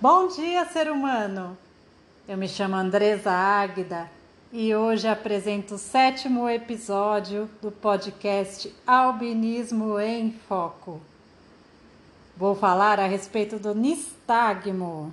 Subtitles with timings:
[0.00, 1.58] Bom dia, ser humano!
[2.28, 4.08] Eu me chamo Andresa Águida
[4.52, 11.00] e hoje apresento o sétimo episódio do podcast Albinismo em Foco.
[12.36, 15.12] Vou falar a respeito do nistagmo.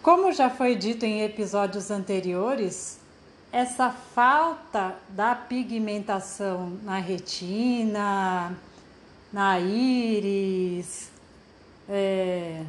[0.00, 2.98] Como já foi dito em episódios anteriores,
[3.50, 8.56] essa falta da pigmentação na retina,
[9.32, 11.10] na íris,
[11.88, 12.62] é...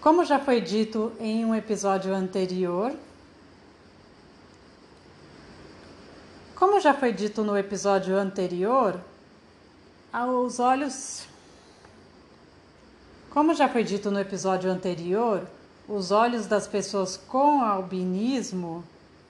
[0.00, 2.94] como já foi dito em um episódio anterior,
[6.54, 9.00] como já foi dito no episódio anterior,
[10.44, 11.26] os olhos,
[13.30, 15.46] como já foi dito no episódio anterior,
[15.88, 18.84] os olhos das pessoas com albinismo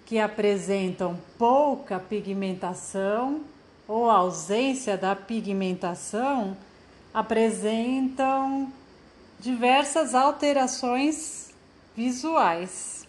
[0.07, 3.43] que apresentam pouca pigmentação
[3.87, 6.57] ou ausência da pigmentação
[7.13, 8.73] apresentam
[9.39, 11.51] diversas alterações
[11.97, 13.07] visuais.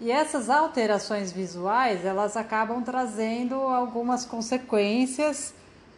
[0.00, 5.52] E essas alterações visuais, elas acabam trazendo algumas consequências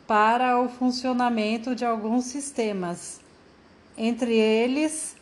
[0.07, 3.21] para o funcionamento de alguns sistemas.
[3.97, 5.15] Entre eles,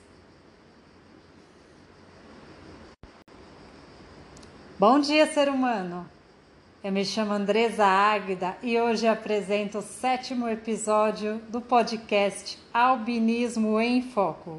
[4.81, 6.09] Bom dia, ser humano!
[6.83, 14.01] Eu me chamo Andresa Águida e hoje apresento o sétimo episódio do podcast Albinismo em
[14.01, 14.59] Foco.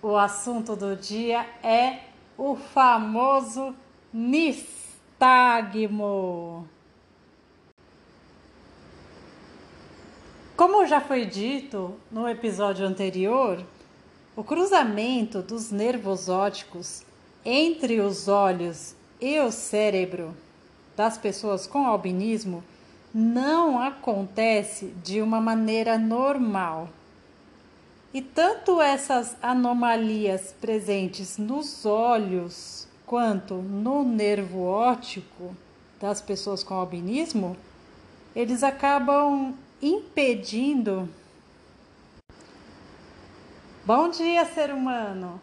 [0.00, 2.02] O assunto do dia é
[2.38, 3.74] o famoso
[4.14, 4.68] nistagmo.
[10.56, 13.60] Como já foi dito no episódio anterior,
[14.36, 17.04] o cruzamento dos nervos ópticos
[17.44, 20.34] entre os olhos e o cérebro
[20.96, 22.62] das pessoas com albinismo
[23.12, 26.88] não acontece de uma maneira normal.
[28.12, 35.56] E tanto essas anomalias presentes nos olhos quanto no nervo óptico
[36.00, 37.56] das pessoas com albinismo,
[38.34, 41.08] eles acabam impedindo.
[43.84, 45.40] Bom dia, ser humano!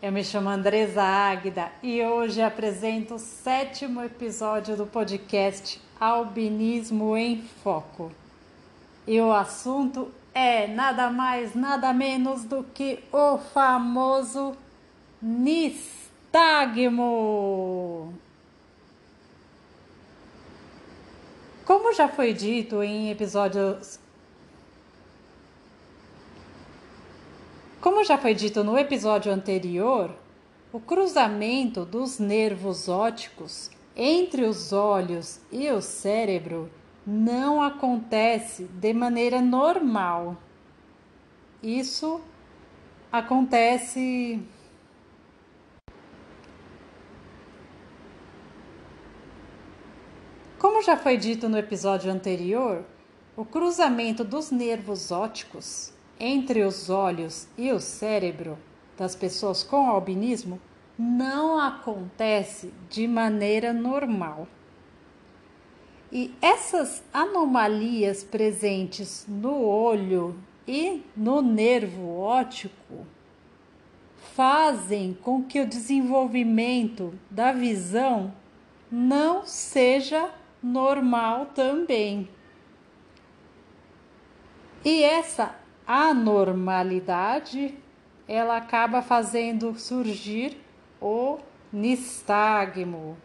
[0.00, 7.42] Eu me chamo Andresa Águida e hoje apresento o sétimo episódio do podcast Albinismo em
[7.42, 8.12] Foco.
[9.04, 14.56] E o assunto é nada mais, nada menos do que o famoso
[15.20, 16.14] nistagmo.
[21.64, 23.98] Como já foi dito em episódios
[27.88, 30.14] Como já foi dito no episódio anterior,
[30.70, 36.70] o cruzamento dos nervos ópticos entre os olhos e o cérebro
[37.06, 40.36] não acontece de maneira normal.
[41.62, 42.20] Isso
[43.10, 44.38] acontece
[50.58, 52.84] Como já foi dito no episódio anterior,
[53.34, 58.58] o cruzamento dos nervos ópticos entre os olhos e o cérebro
[58.96, 60.60] das pessoas com albinismo
[60.98, 64.48] não acontece de maneira normal.
[66.10, 70.36] E essas anomalias presentes no olho
[70.66, 73.06] e no nervo óptico
[74.34, 78.32] fazem com que o desenvolvimento da visão
[78.90, 80.30] não seja
[80.62, 82.28] normal também.
[84.84, 85.54] E essa
[85.88, 87.74] anormalidade,
[88.28, 90.62] ela acaba fazendo surgir
[91.00, 91.38] o
[91.72, 93.16] nistagmo.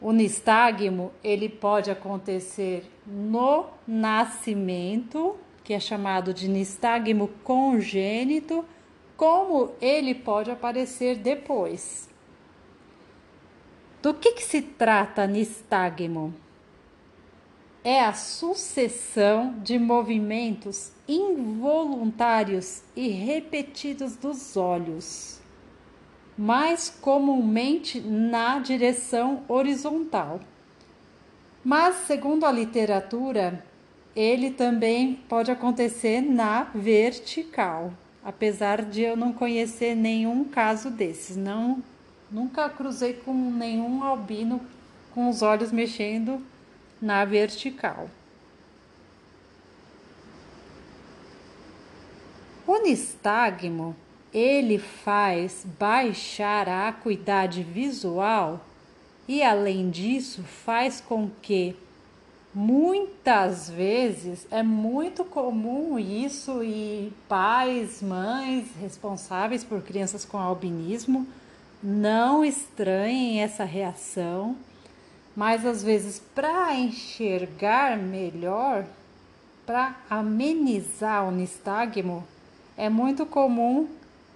[0.00, 8.64] O nistagmo, ele pode acontecer no nascimento, que é chamado de nistagmo congênito,
[9.16, 12.10] como ele pode aparecer depois.
[14.02, 16.34] Do que, que se trata nistagmo?
[17.84, 25.40] É a sucessão de movimentos involuntários e repetidos dos olhos,
[26.38, 30.40] mais comumente na direção horizontal.
[31.64, 33.64] Mas, segundo a literatura,
[34.14, 37.92] ele também pode acontecer na vertical,
[38.24, 41.36] apesar de eu não conhecer nenhum caso desses.
[41.36, 41.82] Não,
[42.30, 44.60] nunca cruzei com nenhum albino
[45.12, 46.40] com os olhos mexendo
[47.02, 48.08] na vertical.
[52.66, 53.94] O nistagmo
[54.32, 58.64] ele faz baixar a acuidade visual
[59.28, 61.76] E além disso, faz com que
[62.54, 71.26] muitas vezes é muito comum isso e pais, mães responsáveis por crianças com albinismo
[71.82, 74.56] não estranhem essa reação,
[75.36, 78.84] mas às vezes para enxergar melhor,
[79.64, 82.26] para amenizar o nistagmo,
[82.76, 83.88] é muito comum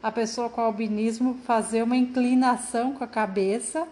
[0.03, 3.87] a pessoa com albinismo fazer uma inclinação com a cabeça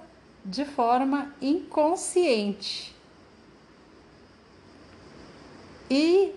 [0.44, 2.94] de forma inconsciente.
[5.90, 6.32] E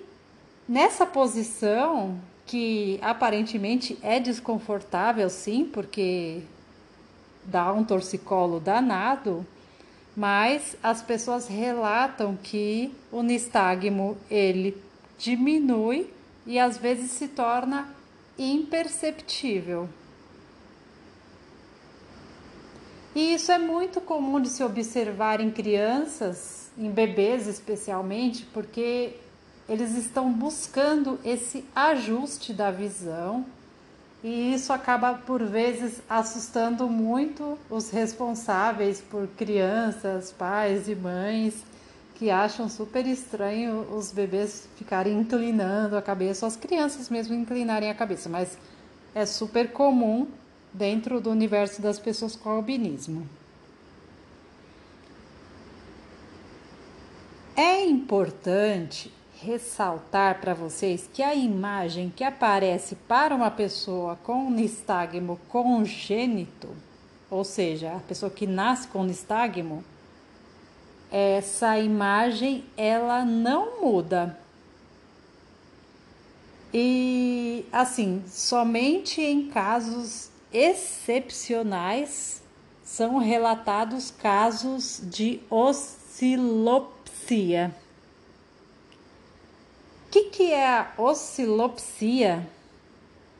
[0.67, 6.41] nessa posição, que aparentemente é desconfortável, sim, porque
[7.43, 9.45] dá um torcicolo danado,
[10.17, 14.75] mas as pessoas relatam que o nistagmo ele
[15.15, 16.11] diminui
[16.43, 17.87] e às vezes se torna
[18.35, 19.87] imperceptível.
[23.13, 29.17] E isso é muito comum de se observar em crianças, em bebês especialmente, porque
[29.69, 33.45] eles estão buscando esse ajuste da visão
[34.23, 41.63] e isso acaba por vezes assustando muito os responsáveis por crianças, pais e mães
[42.15, 47.95] que acham super estranho os bebês ficarem inclinando a cabeça, as crianças mesmo inclinarem a
[47.95, 48.57] cabeça, mas
[49.13, 50.27] é super comum
[50.73, 53.27] dentro do universo das pessoas com albinismo.
[57.55, 59.11] É importante
[59.42, 66.69] ressaltar para vocês que a imagem que aparece para uma pessoa com nistagmo congênito,
[67.30, 69.84] ou seja, a pessoa que nasce com nistagmo,
[71.12, 74.38] essa imagem ela não muda.
[76.74, 82.42] E assim, somente em casos excepcionais
[82.84, 86.75] são relatados casos de oscilopsia.
[90.17, 92.49] Que, que é a oscilopsia?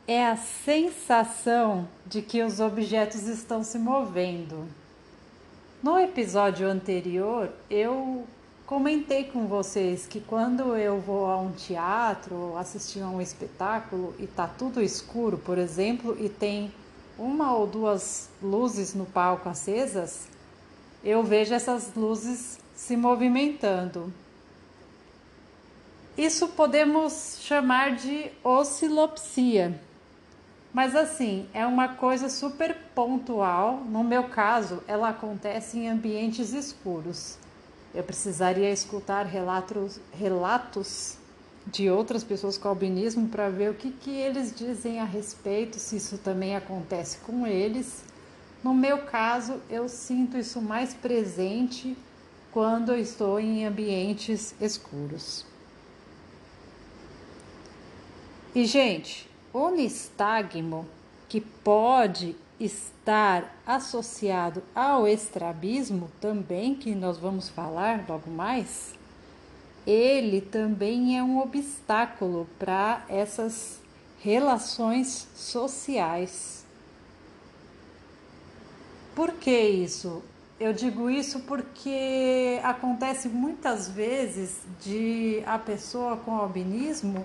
[0.08, 4.68] É a sensação de que os objetos estão se movendo.
[5.82, 8.28] No episódio anterior, eu
[8.68, 14.28] comentei com vocês que quando eu vou a um teatro, assistir a um espetáculo e
[14.28, 16.72] tá tudo escuro, por exemplo, e tem
[17.18, 20.28] uma ou duas luzes no palco acesas,
[21.04, 24.14] eu vejo essas luzes se movimentando.
[26.18, 29.80] Isso podemos chamar de oscilopsia.
[30.74, 33.84] Mas assim, é uma coisa super pontual.
[33.86, 37.38] No meu caso, ela acontece em ambientes escuros.
[37.94, 41.18] Eu precisaria escutar relatos, relatos
[41.68, 45.98] de outras pessoas com albinismo para ver o que, que eles dizem a respeito, se
[45.98, 48.04] isso também acontece com eles.
[48.64, 51.96] No meu caso, eu sinto isso mais presente
[52.52, 55.46] quando eu estou em ambientes escuros.
[58.58, 60.88] E, gente, o nistagmo,
[61.30, 68.96] que pode estar associado ao estrabismo, também, que nós vamos falar logo mais,
[69.86, 73.80] ele também é um obstáculo para essas
[74.22, 76.66] relações sociais.
[79.14, 80.24] Por que isso?
[80.60, 87.24] Eu digo isso porque acontece muitas vezes de a pessoa com albinismo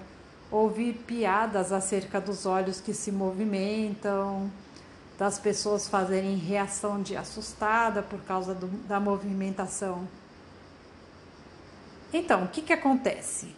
[0.52, 4.50] ouvir piadas acerca dos olhos que se movimentam,
[5.18, 10.06] das pessoas fazerem reação de assustada por causa do, da movimentação.
[12.12, 13.54] Então, o que, que acontece?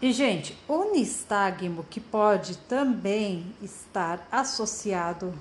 [0.00, 5.34] E, gente, o nistagmo que pode também estar associado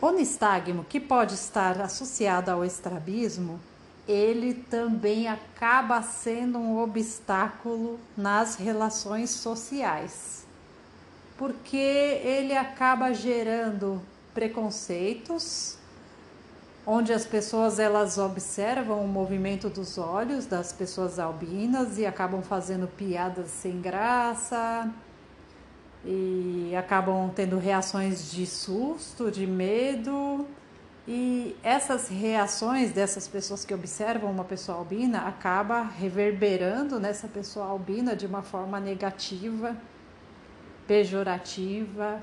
[0.00, 3.60] o nistagmo, que pode estar associado ao estrabismo,
[4.08, 10.46] ele também acaba sendo um obstáculo nas relações sociais,
[11.36, 14.00] porque ele acaba gerando
[14.34, 15.76] preconceitos,
[16.86, 22.88] onde as pessoas elas observam o movimento dos olhos das pessoas albinas e acabam fazendo
[22.88, 24.90] piadas sem graça,
[26.04, 30.46] e acabam tendo reações de susto, de medo.
[31.06, 38.14] E essas reações dessas pessoas que observam uma pessoa albina acaba reverberando nessa pessoa albina
[38.14, 39.76] de uma forma negativa,
[40.86, 42.20] pejorativa.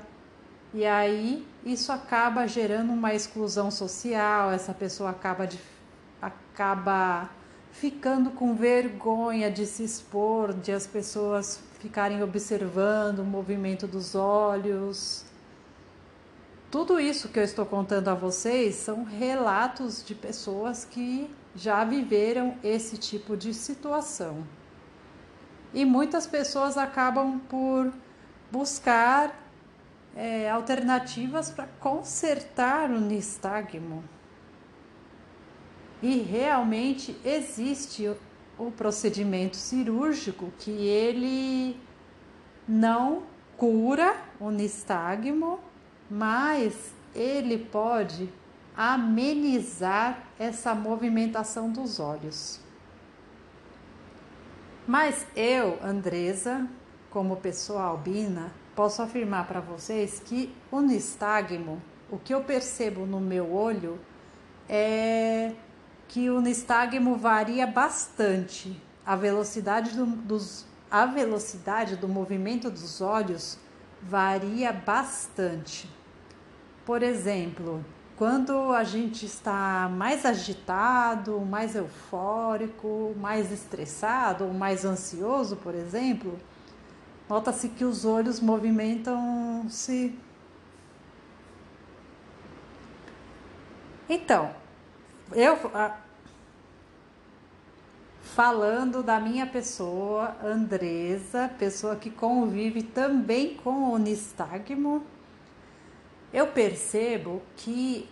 [0.72, 5.58] E aí isso acaba gerando uma exclusão social, essa pessoa acaba de,
[6.20, 7.30] acaba
[7.72, 15.24] ficando com vergonha de se expor, de as pessoas ficarem observando o movimento dos olhos.
[16.70, 22.56] Tudo isso que eu estou contando a vocês são relatos de pessoas que já viveram
[22.62, 24.46] esse tipo de situação.
[25.72, 27.92] E muitas pessoas acabam por
[28.50, 29.34] buscar
[30.16, 34.02] é, alternativas para consertar o nistagmo.
[36.02, 38.14] E realmente existe
[38.58, 41.80] o procedimento cirúrgico que ele
[42.66, 43.22] não
[43.56, 45.60] cura o nistagmo,
[46.10, 48.32] mas ele pode
[48.76, 52.60] amenizar essa movimentação dos olhos.
[54.86, 56.66] Mas eu, Andresa,
[57.10, 63.20] como pessoa albina, posso afirmar para vocês que o nistagmo, o que eu percebo no
[63.20, 63.98] meu olho
[64.68, 65.52] é
[66.08, 68.80] que o nistagmo varia bastante.
[69.04, 73.58] A velocidade do, dos, a velocidade do movimento dos olhos
[74.02, 75.88] varia bastante.
[76.84, 77.84] Por exemplo,
[78.16, 86.38] quando a gente está mais agitado, mais eufórico, mais estressado ou mais ansioso, por exemplo,
[87.28, 90.18] Nota-se que os olhos movimentam-se.
[94.08, 94.54] Então,
[95.32, 95.56] eu
[98.22, 105.02] falando da minha pessoa, Andresa, pessoa que convive também com o nistagmo,
[106.32, 108.08] eu percebo que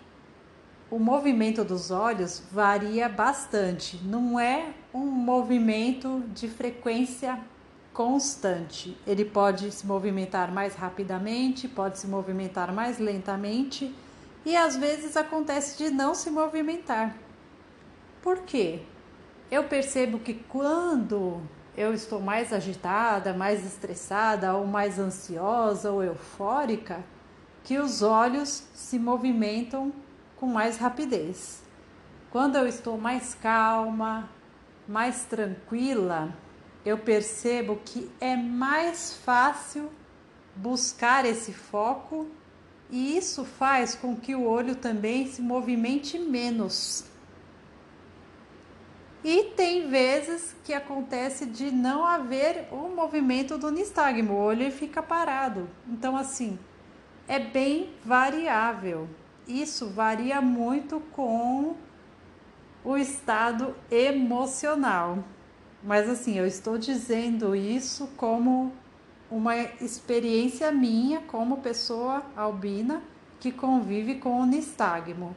[0.91, 7.39] o movimento dos olhos varia bastante, não é um movimento de frequência
[7.93, 8.97] constante.
[9.07, 13.95] Ele pode se movimentar mais rapidamente, pode se movimentar mais lentamente
[14.47, 17.17] e às vezes acontece de não se movimentar.
[18.23, 18.81] Por quê?
[19.51, 21.43] Eu percebo que quando
[21.77, 27.05] eu estou mais agitada, mais estressada, ou mais ansiosa ou eufórica,
[27.65, 29.93] que os olhos se movimentam
[30.37, 31.65] com mais rapidez.
[32.31, 34.31] Quando eu estou mais calma,
[34.87, 36.33] mais tranquila,
[36.85, 39.91] eu percebo que é mais fácil
[40.55, 42.29] buscar esse foco
[42.91, 47.05] e isso faz com que o olho também se movimente menos.
[49.25, 55.03] E tem vezes que acontece de não haver o movimento do nistagmo, o olho fica
[55.03, 55.69] parado.
[55.89, 56.57] Então, assim,
[57.27, 59.09] é bem variável.
[59.49, 61.75] Isso varia muito com
[62.85, 65.25] o estado emocional.
[65.83, 68.73] Mas assim, eu estou dizendo isso como
[69.31, 73.03] uma experiência minha como pessoa albina
[73.41, 75.37] que convive com o nistagmo.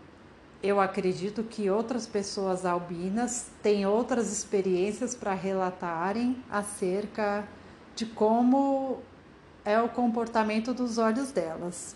[0.61, 7.47] Eu acredito que outras pessoas albinas têm outras experiências para relatarem acerca
[7.95, 8.99] de como
[9.63, 11.95] é o comportamento dos olhos delas.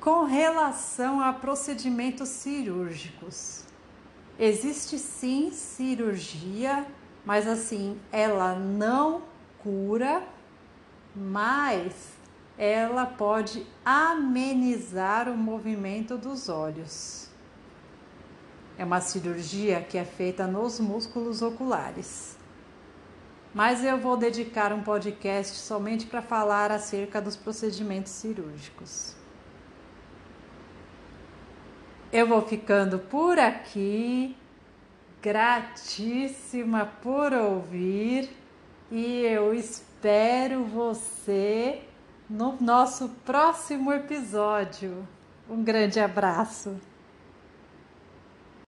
[0.00, 3.64] Com relação a procedimentos cirúrgicos,
[4.38, 6.84] Existe sim cirurgia,
[7.24, 9.22] mas assim, ela não
[9.64, 10.22] cura,
[11.16, 12.12] mas
[12.56, 17.28] ela pode amenizar o movimento dos olhos.
[18.76, 22.36] É uma cirurgia que é feita nos músculos oculares.
[23.54, 29.16] Mas eu vou dedicar um podcast somente para falar acerca dos procedimentos cirúrgicos.
[32.12, 34.36] Eu vou ficando por aqui,
[35.22, 38.43] gratíssima por ouvir
[38.94, 41.82] e eu espero você
[42.30, 45.04] no nosso próximo episódio.
[45.50, 46.76] Um grande abraço.